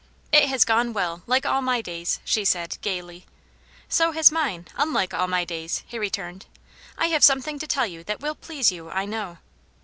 [0.31, 3.27] "It has gone well, like all my days/* she said, gaily."
[3.87, 6.47] So has mine, unlike all my days," he returned."
[6.97, 9.37] I have something to tell you that will please you, I know."